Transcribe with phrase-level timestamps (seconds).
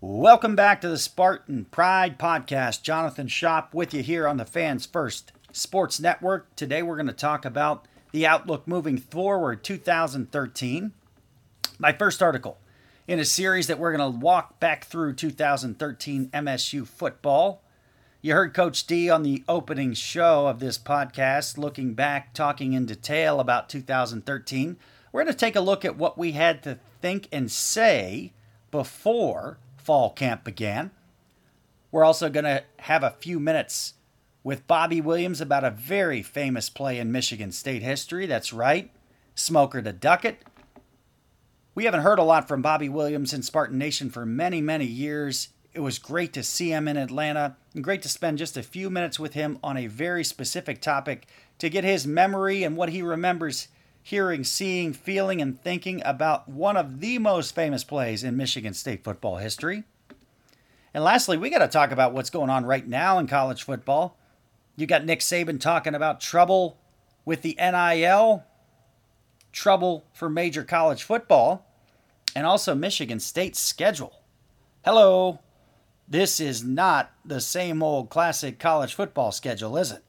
[0.00, 2.82] Welcome back to the Spartan Pride Podcast.
[2.82, 6.54] Jonathan Shop with you here on the Fans First Sports Network.
[6.54, 10.92] Today we're going to talk about the outlook moving forward 2013.
[11.80, 12.58] My first article
[13.08, 17.64] in a series that we're going to walk back through 2013 MSU football.
[18.22, 22.86] You heard Coach D on the opening show of this podcast, looking back, talking in
[22.86, 24.76] detail about 2013.
[25.10, 28.32] We're going to take a look at what we had to think and say
[28.70, 29.58] before
[29.88, 30.90] fall camp began.
[31.90, 33.94] We're also going to have a few minutes
[34.44, 38.26] with Bobby Williams about a very famous play in Michigan State history.
[38.26, 38.90] That's right,
[39.34, 40.44] Smoker to Duckett.
[41.74, 45.48] We haven't heard a lot from Bobby Williams in Spartan Nation for many, many years.
[45.72, 48.90] It was great to see him in Atlanta and great to spend just a few
[48.90, 51.26] minutes with him on a very specific topic
[51.60, 53.68] to get his memory and what he remembers
[54.08, 59.04] hearing, seeing, feeling, and thinking about one of the most famous plays in Michigan State
[59.04, 59.84] football history.
[60.94, 64.16] And lastly, we got to talk about what's going on right now in college football.
[64.76, 66.78] You got Nick Saban talking about trouble
[67.26, 68.44] with the NIL,
[69.52, 71.66] trouble for major college football,
[72.34, 74.22] and also Michigan State's schedule.
[74.86, 75.40] Hello.
[76.08, 80.02] This is not the same old classic college football schedule, is it?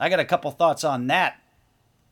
[0.00, 1.42] I got a couple thoughts on that.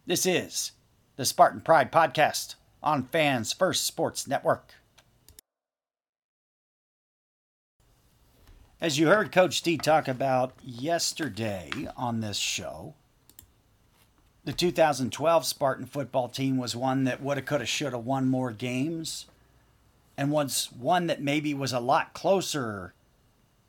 [0.04, 0.72] This is
[1.16, 4.74] the Spartan Pride podcast on Fans First Sports Network.
[8.82, 12.92] As you heard Coach D talk about yesterday on this show,
[14.44, 19.24] the 2012 Spartan football team was one that woulda, coulda, shoulda won more games,
[20.18, 22.92] and was one that maybe was a lot closer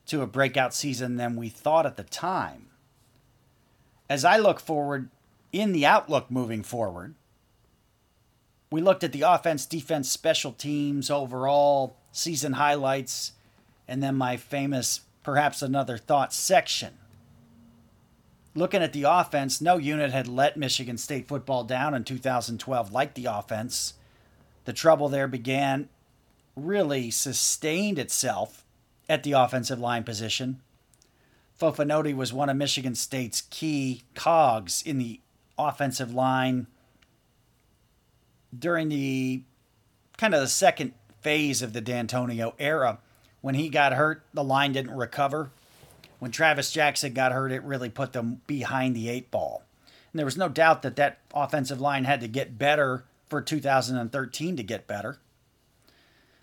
[0.08, 2.68] to a breakout season than we thought at the time.
[4.09, 5.09] As I look forward
[5.53, 7.16] in the outlook moving forward,
[8.69, 13.33] we looked at the offense, defense, special teams, overall season highlights,
[13.87, 16.93] and then my famous perhaps another thought section.
[18.55, 23.13] Looking at the offense, no unit had let Michigan State football down in 2012 like
[23.13, 23.94] the offense.
[24.66, 25.89] The trouble there began,
[26.56, 28.66] really sustained itself
[29.07, 30.61] at the offensive line position.
[31.53, 35.19] Fou Fonoti was one of Michigan State's key cogs in the
[35.57, 36.67] offensive line
[38.58, 39.44] during the
[40.18, 43.00] kind of the second phase of the Dantonio era.
[43.41, 45.52] When he got hurt, the line didn't recover.
[46.19, 49.63] When Travis Jackson got hurt, it really put them behind the eight ball.
[50.12, 54.57] And there was no doubt that that offensive line had to get better for 2013
[54.57, 55.19] to get better.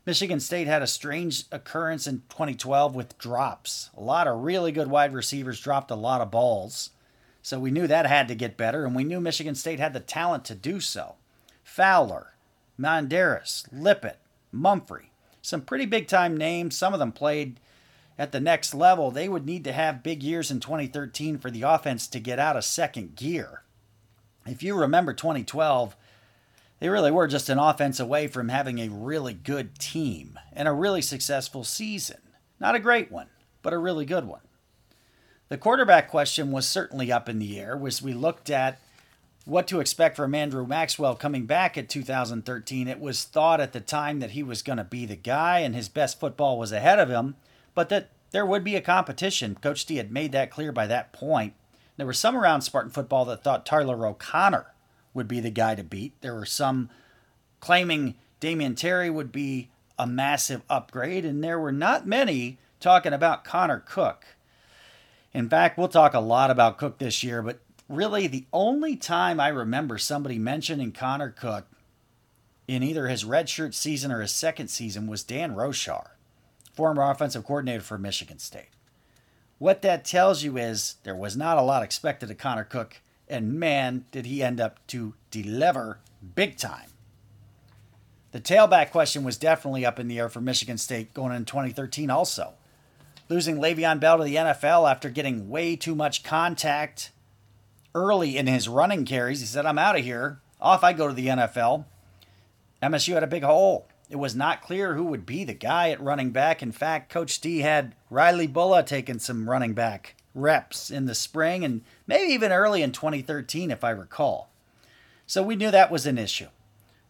[0.07, 3.89] Michigan State had a strange occurrence in 2012 with drops.
[3.97, 6.91] A lot of really good wide receivers dropped a lot of balls.
[7.41, 10.01] So we knew that had to get better, and we knew Michigan State had the
[10.01, 11.15] talent to do so.
[11.65, 12.35] Fowler,
[12.79, 14.19] Manderis, Lippett,
[14.55, 15.07] Mumphrey.
[15.43, 16.77] Some pretty big time names.
[16.77, 17.59] Some of them played
[18.17, 19.11] at the next level.
[19.11, 22.57] They would need to have big years in 2013 for the offense to get out
[22.57, 23.63] of second gear.
[24.47, 25.97] If you remember 2012,
[26.81, 30.73] they really were just an offense away from having a really good team and a
[30.73, 32.19] really successful season.
[32.61, 33.29] Not a great one,
[33.63, 34.43] but a really good one.
[35.49, 38.79] The quarterback question was certainly up in the air as we looked at
[39.45, 42.89] what to expect from Andrew Maxwell coming back at 2013.
[42.89, 45.75] It was thought at the time that he was going to be the guy and
[45.75, 47.37] his best football was ahead of him,
[47.75, 49.57] but that there would be a competition.
[49.61, 51.55] Coach D had made that clear by that point.
[51.97, 54.73] There were some around Spartan football that thought Tyler O'Connor
[55.13, 56.21] would be the guy to beat.
[56.21, 56.91] There were some
[57.61, 63.45] claiming Damion Terry would be a massive upgrade, and there were not many talking about
[63.45, 64.25] Connor Cook.
[65.33, 69.39] In fact, we'll talk a lot about Cook this year, but really the only time
[69.41, 71.67] I remember somebody mentioning Connor Cook
[72.67, 76.09] in either his redshirt season or his second season was Dan Roushar,
[76.73, 78.71] former offensive coordinator for Michigan State.
[79.59, 83.55] What that tells you is there was not a lot expected of Connor Cook, and
[83.55, 86.01] man, did he end up to deliver
[86.35, 86.91] big time.
[88.33, 92.11] The tailback question was definitely up in the air for Michigan State going in 2013
[92.11, 92.55] also.
[93.29, 97.13] Losing Le'Veon Bell to the NFL after getting way too much contact
[97.95, 99.41] early in his running carries.
[99.41, 100.41] He said, I'm out of here.
[100.61, 101.85] Off I go to the NFL.
[102.83, 103.87] MSU had a big hole.
[104.11, 106.63] It was not clear who would be the guy at running back.
[106.63, 111.65] In fact, Coach D had Riley Bullough taking some running back reps in the spring
[111.65, 114.51] and maybe even early in 2013, if I recall.
[115.27, 116.49] So we knew that was an issue.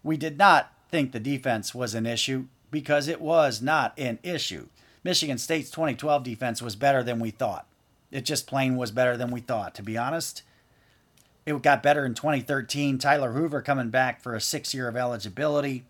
[0.02, 4.68] We did not think the defense was an issue because it was not an issue.
[5.02, 7.66] Michigan State's 2012 defense was better than we thought.
[8.10, 10.42] It just plain was better than we thought, to be honest.
[11.46, 12.98] It got better in 2013.
[12.98, 15.84] Tyler Hoover coming back for a six year of eligibility.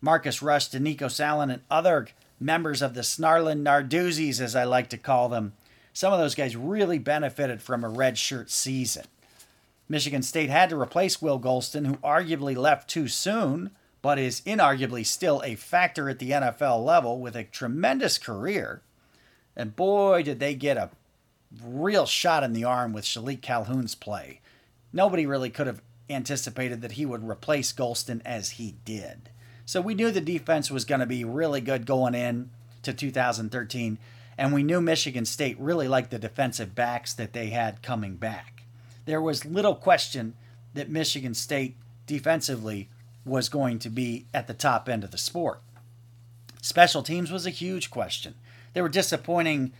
[0.00, 2.08] Marcus Rush, Nico Salen, and other
[2.40, 5.54] members of the Snarlin Narduzzies, as I like to call them,
[5.92, 9.04] some of those guys really benefited from a red shirt season.
[9.88, 13.70] Michigan State had to replace Will Gholston, who arguably left too soon,
[14.02, 18.82] but is inarguably still a factor at the NFL level with a tremendous career.
[19.56, 20.90] And boy, did they get a
[21.62, 24.40] real shot in the arm with Shilique Calhoun's play.
[24.92, 29.30] Nobody really could have anticipated that he would replace Gholston as he did.
[29.66, 32.50] So we knew the defense was going to be really good going in
[32.82, 33.98] to 2013,
[34.36, 38.64] and we knew Michigan State really liked the defensive backs that they had coming back.
[39.06, 40.34] There was little question
[40.74, 42.88] that Michigan State defensively
[43.24, 45.60] was going to be at the top end of the sport.
[46.60, 48.34] Special teams was a huge question.
[48.74, 49.72] They were disappointing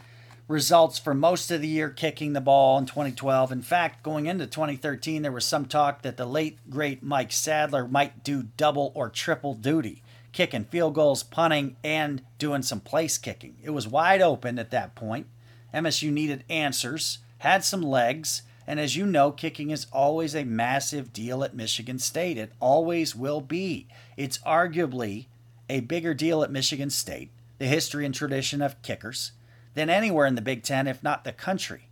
[0.46, 3.50] results for most of the year kicking the ball in 2012.
[3.50, 7.88] In fact, going into 2013, there was some talk that the late, great Mike Sadler
[7.88, 10.02] might do double or triple duty,
[10.32, 13.56] kicking field goals, punting, and doing some place kicking.
[13.62, 15.26] It was wide open at that point.
[15.72, 21.12] MSU needed answers, had some legs, and as you know, kicking is always a massive
[21.12, 22.38] deal at Michigan State.
[22.38, 23.88] It always will be.
[24.16, 25.26] It's arguably
[25.68, 29.32] a bigger deal at Michigan State, the history and tradition of kickers
[29.74, 31.88] than anywhere in the Big Ten, if not the country.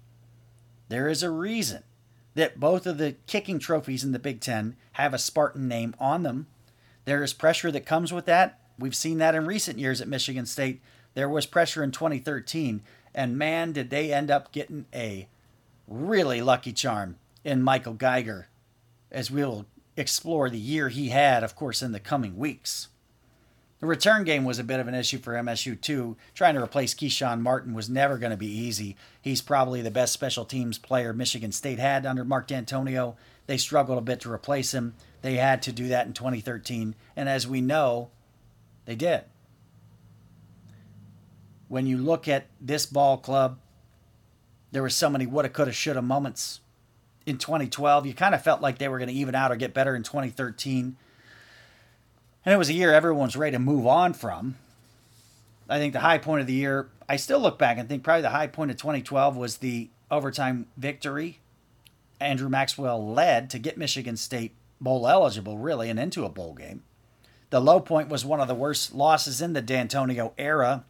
[0.89, 1.83] There is a reason
[2.35, 6.23] that both of the kicking trophies in the Big Ten have a Spartan name on
[6.23, 6.47] them.
[7.05, 8.61] There is pressure that comes with that.
[8.79, 10.81] We've seen that in recent years at Michigan State.
[11.15, 12.83] There was pressure in 2013,
[13.15, 15.29] and man, did they end up getting a
[15.87, 18.49] really lucky charm in Michael Geiger,
[19.11, 22.89] as we'll explore the year he had, of course, in the coming weeks.
[23.83, 26.17] The return game was a bit of an issue for MSU, too.
[26.37, 28.97] Trying to replace Keshawn Martin was never going to be easy.
[29.21, 33.17] He's probably the best special teams player Michigan State had under Mark Dantonio.
[33.49, 34.95] They struggled a bit to replace him.
[35.23, 36.95] They had to do that in 2013.
[37.17, 38.11] And as we know,
[38.85, 39.25] they did.
[41.67, 43.59] When you look at this ball club,
[44.71, 46.61] there were so many woulda, coulda, shoulda moments
[47.27, 48.07] in 2012.
[48.07, 50.05] You kind of felt like they were going to even out or get better in
[50.05, 50.97] 2013.
[52.45, 54.57] And it was a year everyone was ready to move on from.
[55.69, 58.23] I think the high point of the year, I still look back and think probably
[58.23, 61.39] the high point of 2012 was the overtime victory
[62.23, 66.83] Andrew Maxwell led to get Michigan State bowl eligible, really, and into a bowl game.
[67.51, 70.85] The low point was one of the worst losses in the Dantonio era.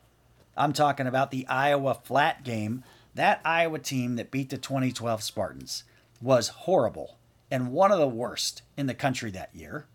[0.57, 2.85] I'm talking about the Iowa flat game.
[3.15, 5.85] That Iowa team that beat the 2012 Spartans
[6.21, 7.19] was horrible
[7.51, 9.87] and one of the worst in the country that year.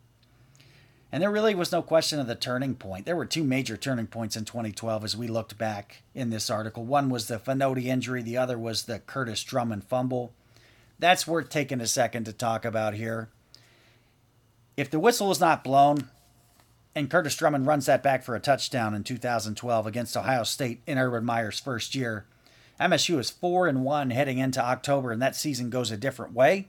[1.11, 3.05] And there really was no question of the turning point.
[3.05, 6.83] There were two major turning points in 2012 as we looked back in this article.
[6.83, 10.33] One was the Fonoti injury, the other was the Kurtis Drummond fumble.
[10.99, 13.29] That's worth taking a second to talk about here.
[14.75, 16.09] If the whistle is not blown
[16.93, 20.97] and Kurtis Drummond runs that back for a touchdown in 2012 against Ohio State in
[20.97, 22.25] Urban Meyer's first year,
[22.81, 26.67] MSU is 4 and 1 heading into October and that season goes a different way.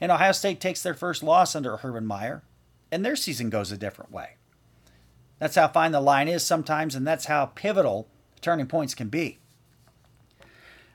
[0.00, 2.42] And Ohio State takes their first loss under Urban Meyer
[2.90, 4.36] and their season goes a different way.
[5.38, 8.08] That's how fine the line is sometimes, and that's how pivotal
[8.40, 9.38] turning points can be.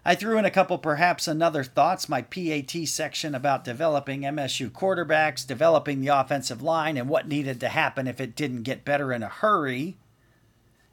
[0.04, 5.46] I threw in a couple, perhaps another thoughts, my PAT section about developing MSU quarterbacks,
[5.46, 9.22] developing the offensive line, and what needed to happen if it didn't get better in
[9.22, 9.98] a hurry,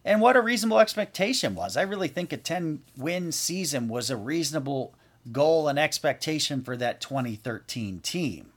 [0.05, 1.75] and what a reasonable expectation was.
[1.77, 4.95] I really think a 10 win season was a reasonable
[5.33, 8.53] goal and expectation for that 2013 team.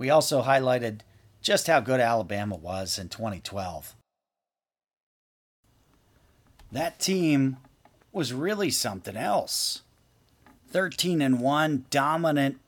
[0.00, 1.00] We also highlighted
[1.42, 3.94] just how good Alabama was in 2012.
[6.72, 7.58] That team
[8.10, 9.82] was really something else.
[10.70, 12.60] 13 and 1, dominant,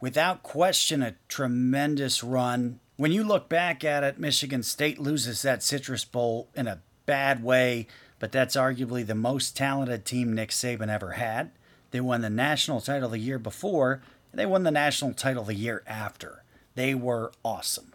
[0.00, 2.78] without question, a tremendous run.
[2.96, 7.42] When you look back at it, Michigan State loses that Citrus Bowl in a bad
[7.42, 7.88] way,
[8.20, 11.50] but that's arguably the most talented team Nick Saban ever had.
[11.90, 14.00] They won the national title the year before,
[14.32, 16.42] and they won the national title the year after.
[16.74, 17.92] They were awesome.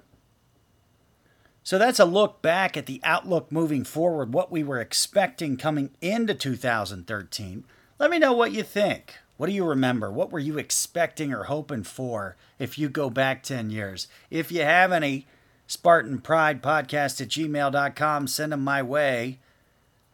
[1.63, 5.89] So that's a look back at the outlook moving forward, what we were expecting coming
[5.99, 7.65] into 2013.
[7.99, 9.15] Let me know what you think.
[9.35, 10.09] What do you remember?
[10.09, 14.07] What were you expecting or hoping for if you go back 10 years?
[14.31, 15.27] If you have any,
[15.67, 19.39] Spartan Pride Podcast at gmail.com, send them my way.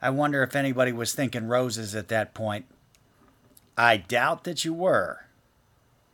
[0.02, 2.66] I wonder if anybody was thinking roses at that point.
[3.78, 5.26] I doubt that you were.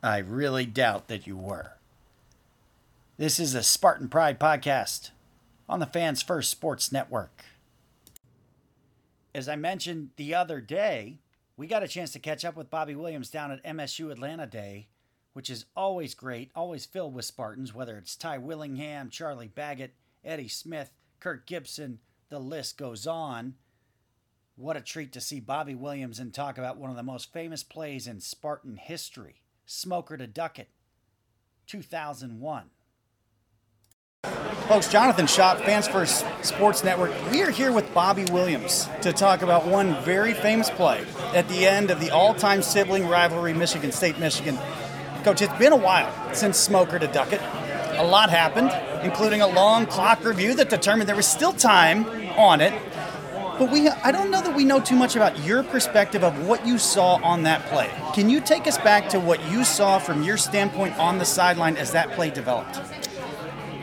[0.02, 1.72] I really doubt that you were.
[3.18, 5.10] This is a Spartan Pride podcast
[5.68, 7.44] on the Fans First Sports Network.
[9.34, 11.18] As I mentioned the other day,
[11.54, 14.88] we got a chance to catch up with Bobby Williams down at MSU Atlanta Day,
[15.34, 19.92] which is always great, always filled with Spartans, whether it's Ty Willingham, Charlie Baggett,
[20.24, 21.98] Eddie Smith, Kirk Gibson,
[22.30, 23.56] The list goes on.
[24.56, 27.62] What a treat to see Bobby Williams and talk about one of the most famous
[27.62, 29.42] plays in Spartan history
[29.72, 30.68] Smoker to Duckett,
[31.68, 32.70] 2001.
[34.66, 37.12] Folks, Jonathan Shop, Fans First Sports Network.
[37.30, 41.68] We are here with Bobby Williams to talk about one very famous play at the
[41.68, 44.58] end of the all time sibling rivalry, Michigan State Michigan.
[45.22, 47.40] Coach, it's been a while since Smoker to Duckett.
[47.96, 48.72] A lot happened,
[49.04, 52.72] including a long clock review that determined there was still time on it
[53.60, 56.66] but we I don't know that we know too much about your perspective of what
[56.66, 57.90] you saw on that play.
[58.14, 61.76] Can you take us back to what you saw from your standpoint on the sideline
[61.76, 62.80] as that play developed?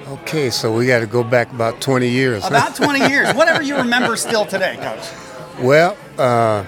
[0.08, 2.44] Okay, so we got to go back about 20 years.
[2.44, 3.32] About 20 years.
[3.36, 5.64] Whatever you remember still today, coach.
[5.64, 6.66] Well, uh,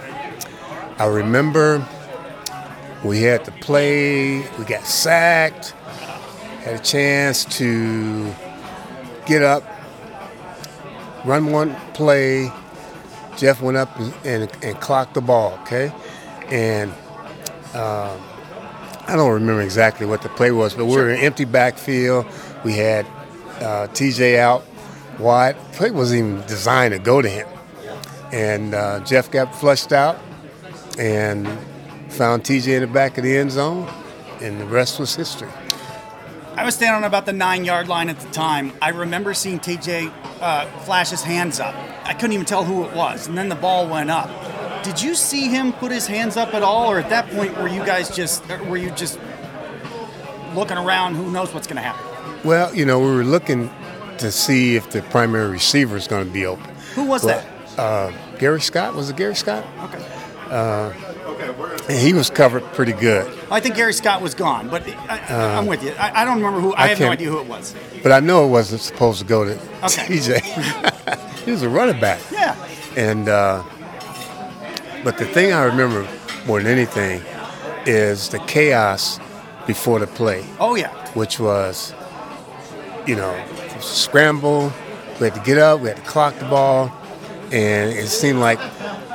[0.99, 1.83] I remember
[3.03, 5.71] we had to play, we got sacked,
[6.61, 8.31] had a chance to
[9.25, 9.63] get up,
[11.25, 12.51] run one play,
[13.39, 15.93] Jeff went up and, and, and clocked the ball, okay?
[16.49, 16.91] And
[17.73, 18.19] um,
[19.07, 22.25] I don't remember exactly what the play was, but we were in empty backfield.
[22.65, 23.05] We had
[23.59, 24.65] uh, TJ out
[25.19, 25.55] wide.
[25.73, 27.47] Play wasn't even designed to go to him.
[28.31, 30.19] And uh, Jeff got flushed out
[30.99, 31.47] and
[32.09, 33.89] found TJ in the back of the end zone,
[34.41, 35.49] and the rest was history.
[36.59, 38.73] I was standing on about the nine yard line at the time.
[38.81, 40.11] I remember seeing TJ
[40.41, 41.73] uh, flash his hands up.
[42.03, 44.83] I couldn't even tell who it was, and then the ball went up.
[44.83, 47.69] Did you see him put his hands up at all, or at that point were
[47.69, 49.17] you guys just were you just
[50.53, 51.15] looking around?
[51.15, 52.45] Who knows what's going to happen?
[52.45, 53.69] Well, you know, we were looking
[54.17, 56.75] to see if the primary receiver is going to be open.
[56.93, 57.47] Who was that?
[57.77, 58.95] Uh, Gary Scott.
[58.95, 59.65] Was it Gary Scott?
[59.85, 60.05] Okay.
[60.49, 60.91] Uh,
[61.89, 63.27] he was covered pretty good.
[63.49, 65.91] I think Gary Scott was gone, but I, am uh, with you.
[65.91, 66.73] I, I, don't remember who.
[66.73, 67.75] I, I have no idea who it was.
[68.03, 70.05] But I know it wasn't supposed to go to okay.
[70.05, 71.35] TJ.
[71.45, 72.21] he was a running back.
[72.31, 72.55] Yeah.
[72.95, 73.63] And uh,
[75.03, 76.07] but the thing I remember
[76.45, 77.21] more than anything
[77.85, 79.19] is the chaos
[79.65, 80.45] before the play.
[80.59, 80.93] Oh yeah.
[81.13, 81.93] Which was,
[83.07, 83.45] you know,
[83.79, 84.71] scramble.
[85.19, 85.81] We had to get up.
[85.81, 86.91] We had to clock the ball,
[87.51, 88.59] and it seemed like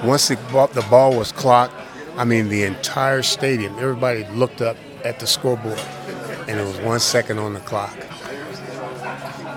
[0.03, 1.75] once the ball, the ball was clocked
[2.17, 5.81] I mean, the entire stadium, everybody looked up at the scoreboard,
[6.47, 7.97] and it was one second on the clock.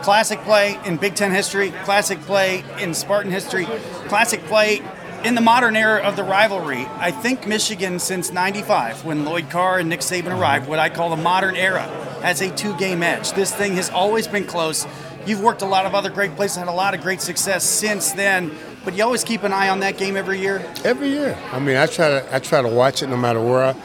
[0.02, 3.66] Classic play in Big Ten history, classic play in Spartan history,
[4.08, 4.82] classic play
[5.24, 6.88] in the modern era of the rivalry.
[6.98, 11.10] I think Michigan, since 95, when Lloyd Carr and Nick Saban arrived, what I call
[11.10, 11.84] the modern era,
[12.22, 13.34] has a two game edge.
[13.34, 14.88] This thing has always been close.
[15.28, 18.14] You've worked a lot of other great places, had a lot of great success since
[18.14, 18.52] then.
[18.88, 20.66] But you always keep an eye on that game every year.
[20.86, 21.38] Every year.
[21.52, 23.76] I mean, I try to I try to watch it no matter where I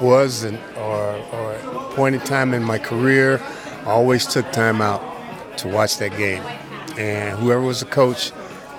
[0.00, 1.58] was and or or
[1.96, 3.42] point in time in my career.
[3.80, 5.02] I always took time out
[5.58, 6.44] to watch that game.
[6.96, 8.30] And whoever was the coach,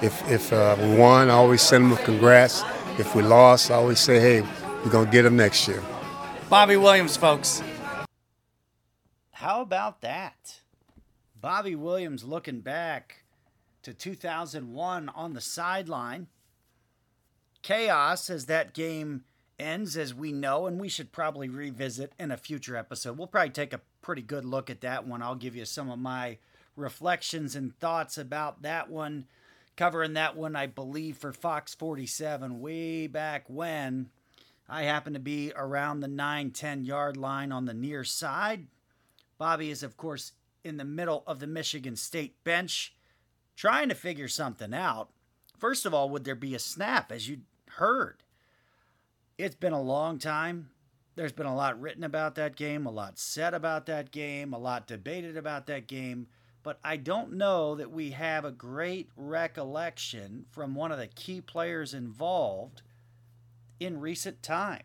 [0.02, 2.64] if if uh, we won, I always send them a congrats.
[2.98, 4.48] If we lost, I always say, hey,
[4.82, 5.84] we're gonna get them next year.
[6.50, 7.62] Bobby Williams, folks.
[9.32, 10.62] How about that?
[11.42, 13.25] Bobby Williams looking back
[13.86, 16.28] to 2001 on the sideline.
[17.62, 19.24] Chaos as that game
[19.60, 23.18] ends, as we know, and we should probably revisit in a future episode.
[23.18, 25.22] We'll probably take a pretty good look at that one.
[25.22, 26.38] I'll give you some of my
[26.76, 29.26] reflections and thoughts about that one,
[29.78, 34.10] covering that one, I believe, for Fox 47 way back when.
[34.68, 38.66] I happen to be around the 9 10 yard line on the near side.
[39.38, 40.32] Bobby is, of course,
[40.64, 42.96] in the middle of the Michigan State bench
[43.56, 45.10] trying to figure something out.
[45.58, 47.40] First of all, would there be a snap, as you
[47.72, 48.24] heard?
[49.38, 50.70] It's been a long time.
[51.16, 54.58] There's been a lot written about that game, a lot said about that game, a
[54.58, 56.28] lot debated about that game,
[56.62, 61.40] but I don't know that we have a great recollection from one of the key
[61.40, 62.82] players involved
[63.80, 64.84] in recent time.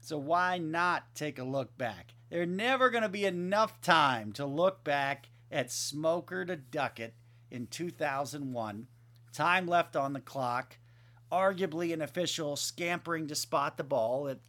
[0.00, 2.14] So why not take a look back?
[2.28, 7.14] There's never going to be enough time to look back at Smoker to Duckett
[7.52, 8.86] in 2001.
[9.32, 10.78] Time left on the clock.
[11.30, 14.24] Arguably an official scampering to spot the ball.
[14.24, 14.40] That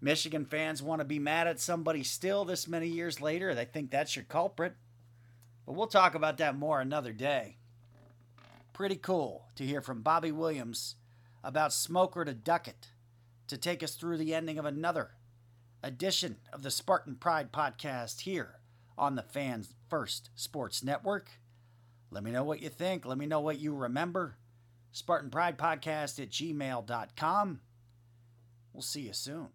[0.00, 3.54] Michigan fans want to be mad at somebody still this many years later.
[3.54, 4.74] They think that's your culprit.
[5.66, 7.56] But we'll talk about that more another day.
[8.72, 10.96] Pretty cool to hear from Bobby Williams
[11.42, 12.88] about Smoker to Duckett
[13.48, 15.12] to take us through the ending of another
[15.82, 18.60] edition of the Spartan Pride podcast here
[18.96, 21.30] on the Fans First Sports Network.
[22.10, 23.06] Let me know what you think.
[23.06, 24.36] Let me know what you remember.
[24.92, 27.60] Spartan Pride Podcast at gmail.com.
[28.72, 29.48] We'll see you soon.